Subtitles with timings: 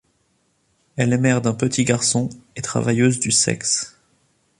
[0.95, 3.99] Elle est mère d'un petit garçon, et travailleuse du sexe.